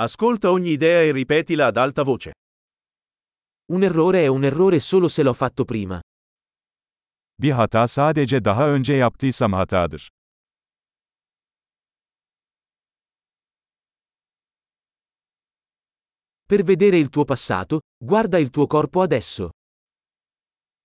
Ascolta 0.00 0.52
ogni 0.52 0.70
idea 0.70 1.02
e 1.02 1.10
ripetila 1.10 1.66
ad 1.66 1.76
alta 1.76 2.04
voce. 2.04 2.30
Un 3.72 3.82
errore 3.82 4.22
è 4.22 4.28
un 4.28 4.44
errore 4.44 4.78
solo 4.78 5.08
se 5.08 5.24
l'ho 5.24 5.32
fatto 5.32 5.64
prima. 5.64 6.00
Bir 7.34 7.52
hata 7.52 7.86
sadece 7.86 8.44
daha 8.44 8.68
önce 8.68 8.94
yaptıysam 8.94 9.52
hatadır. 9.52 10.08
Per 16.46 16.62
vedere 16.62 16.96
il 16.96 17.08
tuo 17.08 17.24
passato, 17.24 17.80
guarda 17.98 18.38
il 18.38 18.50
tuo 18.50 18.66
corpo 18.66 19.00
adesso. 19.00 19.50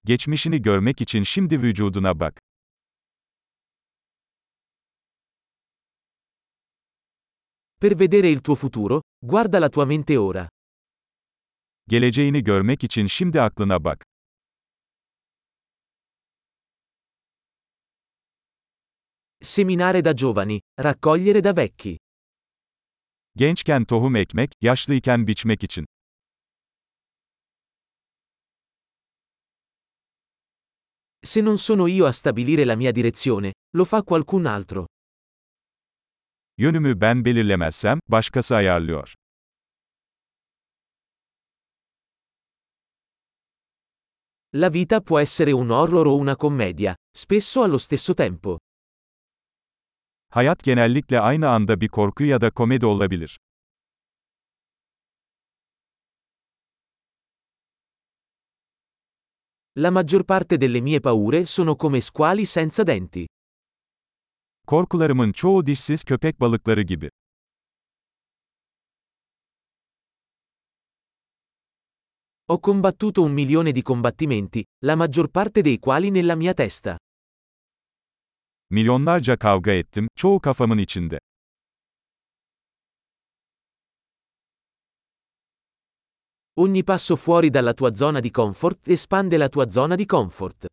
Geçmişini 0.06 0.62
görmek 0.62 1.02
için 1.02 1.24
şimdi 1.24 1.62
vücuduna 1.62 2.20
bak. 2.20 2.40
Per 7.84 7.96
vedere 7.96 8.30
il 8.30 8.40
tuo 8.40 8.56
futuro, 8.56 9.02
guarda 9.20 9.60
la 9.60 9.68
tua 9.68 9.84
mente 9.84 10.16
ora. 10.16 10.48
Geleceğini 11.90 12.44
görmek 12.44 12.84
için 12.84 13.08
şimdi 13.08 13.42
aklına 13.42 13.84
bak. 13.84 14.04
Seminare 19.42 20.06
da 20.06 20.12
giovani, 20.12 20.62
raccogliere 20.80 21.44
da 21.44 21.58
vecchi. 21.58 21.98
Gençken 23.36 23.86
tohum 23.86 24.16
ekmek, 24.16 24.52
yaşlıyken 24.62 25.28
biçmek 25.28 25.64
için. 25.64 25.86
Se 31.26 31.42
non 31.42 31.58
sono 31.58 31.88
io 31.88 32.06
a 32.06 32.12
stabilire 32.12 32.66
la 32.66 32.76
mia 32.76 32.92
direzione, 32.92 33.54
lo 33.76 33.86
fa 33.86 34.02
qualcun 34.04 34.46
altro. 34.46 34.86
Yönümü 36.58 37.02
ben 37.02 37.26
belirlemezsem, 37.26 38.00
başkası 38.08 38.56
ayarlıyor. 38.56 39.14
La 44.54 44.70
vita 44.74 45.02
può 45.02 45.20
essere 45.20 45.54
un 45.54 45.70
horror 45.70 46.06
o 46.06 46.16
una 46.16 46.36
commedia, 46.36 46.96
spesso 47.18 47.64
allo 47.64 47.78
stesso 47.78 48.14
tempo. 48.14 48.58
Hayat 50.30 50.64
genellikle 50.64 51.20
aynı 51.20 51.50
anda 51.50 51.82
bir 51.82 51.88
korku 51.88 52.24
ya 52.24 52.42
da 52.42 52.52
komedi 52.52 52.86
olabilir. 52.86 53.38
La 59.76 59.92
maggior 59.92 60.24
parte 60.24 60.58
delle 60.58 60.82
mie 60.82 61.00
paure 61.00 61.46
sono 61.46 61.76
come 61.76 62.00
squali 62.02 62.46
senza 62.46 62.84
denti. 62.84 63.26
Korkularımın 64.68 65.32
çoğu 65.32 65.66
dişsiz 65.66 66.04
köpek 66.04 66.40
balıkları 66.40 66.82
gibi. 66.82 67.10
Ho 72.48 72.60
combattuto 72.64 73.22
un 73.24 73.32
milione 73.32 73.76
di 73.76 73.84
combattimenti, 73.84 74.64
la 74.84 74.96
maggior 74.96 75.28
parte 75.28 75.66
dei 75.66 75.80
quali 75.80 76.14
nella 76.14 76.36
mia 76.36 76.54
testa. 76.54 76.98
Milyonlarca 78.70 79.38
kavga 79.38 79.72
ettim, 79.72 80.08
çoğu 80.16 80.40
kafamın 80.40 80.78
içinde. 80.78 81.20
Ogni 86.56 86.84
passo 86.84 87.16
fuori 87.16 87.54
dalla 87.54 87.74
tua 87.74 87.92
zona 87.96 88.24
di 88.24 88.32
comfort 88.32 88.88
espande 88.88 89.38
la 89.38 89.50
tua 89.50 89.66
zona 89.70 89.98
di 89.98 90.06
comfort. 90.06 90.73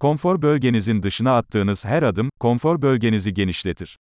Konfor 0.00 0.42
bölgenizin 0.42 1.02
dışına 1.02 1.36
attığınız 1.36 1.84
her 1.84 2.02
adım, 2.02 2.30
konfor 2.40 2.82
bölgenizi 2.82 3.34
genişletir. 3.34 3.98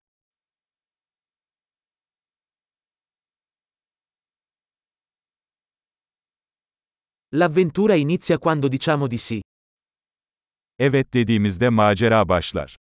L'avventura 7.34 7.96
inizia 7.96 8.38
quando 8.38 8.72
diciamo 8.72 9.12
di 9.12 9.18
sì. 9.18 9.42
Evet 10.80 11.14
dediğimizde 11.14 11.70
macera 11.70 12.30
başlar. 12.30 12.76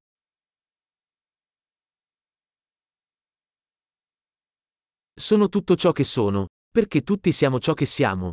Sono 5.17 5.49
tutto 5.49 5.75
ciò 5.75 5.93
che 5.93 6.03
sono, 6.03 6.47
perché 6.71 7.01
tutti 7.01 7.31
siamo 7.31 7.59
ciò 7.59 7.73
che 7.73 7.85
siamo. 7.85 8.31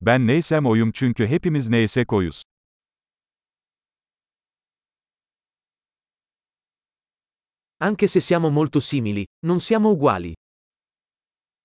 Ben 0.00 0.26
neysem 0.26 0.66
oyum 0.66 0.92
çünkü 0.92 1.26
hepimiz 1.26 1.68
neysek 1.68 2.12
oyuz. 2.12 2.42
Anche 7.82 8.06
se 8.08 8.20
siamo 8.20 8.50
molto 8.50 8.78
simili, 8.78 9.24
non 9.46 9.58
siamo 9.60 9.88
uguali. 9.90 10.34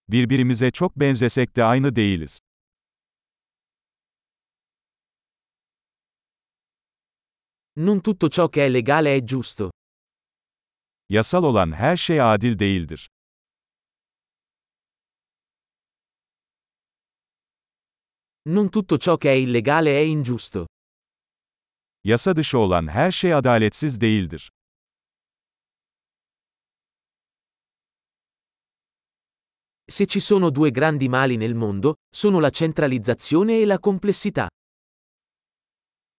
Birbirimize 0.07 0.71
çok 0.71 0.95
benzesek 0.99 1.55
de 1.55 1.63
aynı 1.63 1.95
değiliz. 1.95 2.39
Non 7.75 8.01
tutto 8.01 8.29
ciò 8.29 8.47
che 8.49 8.65
è 8.65 8.69
legale 8.69 9.15
è 9.15 9.23
giusto. 9.23 9.69
Yasal 11.09 11.43
olan 11.43 11.71
her 11.73 11.97
şey 11.97 12.21
adil 12.21 12.55
değildir. 12.59 13.07
Non 18.45 18.69
tutto 18.69 18.97
ciò 18.97 19.17
che 19.17 19.29
è 19.31 19.35
illegale 19.35 19.91
è 19.97 20.01
ingiusto. 20.01 20.65
Yasa 22.03 22.35
dışı 22.35 22.57
olan 22.57 22.87
her 22.87 23.11
şey 23.11 23.33
adaletsiz 23.33 24.01
değildir. 24.01 24.49
Se 29.87 30.07
ci 30.07 30.19
sono 30.19 30.49
due 30.49 30.71
grandi 30.71 31.07
mali 31.07 31.37
nel 31.37 31.53
mondo, 31.53 31.93
sono 32.09 32.39
la 32.39 32.49
centralizzazione 32.49 33.61
e 33.61 33.65
la 33.65 33.77
complessità. 33.77 34.47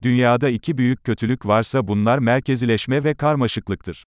Dünyada 0.04 0.50
iki 0.50 0.78
büyük 0.78 1.04
kötülük 1.04 1.46
varsa 1.46 1.88
bunlar 1.88 2.20
merkezileşme 2.20 3.04
ve 3.04 3.16
karmaşıklıktır. 3.16 4.04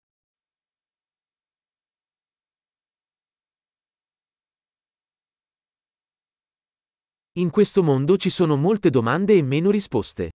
In 7.35 7.51
questo 7.51 7.83
mondo 7.83 8.17
ci 8.17 8.31
sono 8.31 8.57
molte 8.57 8.91
domande 8.91 9.35
e 9.39 9.43
meno 9.43 9.73
risposte. 9.73 10.31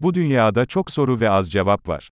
Bu 0.00 0.14
dünyada 0.14 0.66
çok 0.66 0.90
soru 0.90 1.20
ve 1.20 1.30
az 1.30 1.50
cevap 1.50 1.88
var. 1.88 2.08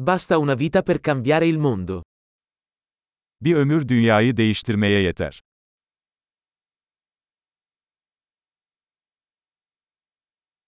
Basta 0.00 0.38
una 0.38 0.54
vita 0.54 0.82
per 0.82 1.00
cambiare 1.00 1.46
il 1.46 1.58
mondo. 1.58 2.02
Bir 3.40 3.54
ömür 3.54 3.88
dünyayı 3.88 4.36
değiştirmeye 4.36 5.00
yeter. 5.02 5.40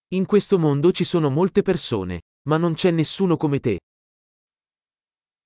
In 0.09 0.25
questo 0.27 0.59
mondo 0.59 0.91
ci 0.93 1.05
sono 1.05 1.31
molte 1.31 1.63
persone, 1.63 2.21
ma 2.49 2.57
non 2.59 2.75
c'è 2.75 2.91
nessuno 2.91 3.37
come 3.37 3.61
te. 3.61 3.79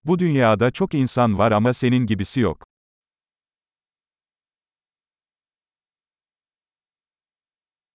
Bu 0.05 0.19
dünyada 0.19 0.71
çok 0.71 0.95
insan 0.95 1.39
var 1.39 1.53
ama 1.53 1.72
senin 1.72 2.06
gibisi 2.06 2.41
yok. 2.41 2.62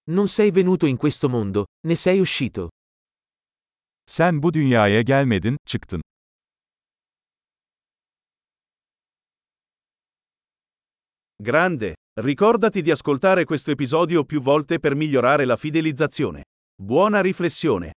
Non 0.07 0.27
sei 0.27 0.51
venuto 0.51 0.85
in 0.85 0.97
questo 0.97 1.29
mondo, 1.29 1.65
ne 1.87 1.95
sei 1.95 2.19
uscito. 2.19 2.69
Sen 4.09 4.43
bu 4.43 4.53
dünyaya 4.53 5.01
gelmedin, 5.01 5.57
çıktın. 5.65 6.01
Grande! 11.43 11.95
Ricordati 12.17 12.81
di 12.81 12.91
ascoltare 12.91 13.45
questo 13.45 13.71
episodio 13.71 14.23
più 14.23 14.41
volte 14.41 14.79
per 14.79 14.95
migliorare 14.95 15.45
la 15.45 15.55
fidelizzazione. 15.55 16.43
Buona 16.75 17.21
riflessione! 17.21 17.91